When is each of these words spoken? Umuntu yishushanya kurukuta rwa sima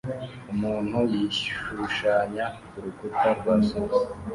Umuntu 0.53 0.97
yishushanya 1.13 2.45
kurukuta 2.69 3.27
rwa 3.37 3.55
sima 3.65 3.95